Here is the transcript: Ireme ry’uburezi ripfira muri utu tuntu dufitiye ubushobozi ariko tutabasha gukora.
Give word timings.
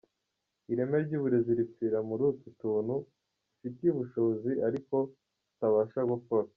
Ireme 0.71 0.97
ry’uburezi 1.05 1.51
ripfira 1.59 1.97
muri 2.09 2.21
utu 2.31 2.47
tuntu 2.61 2.95
dufitiye 3.49 3.89
ubushobozi 3.91 4.51
ariko 4.67 4.95
tutabasha 5.47 6.01
gukora. 6.11 6.47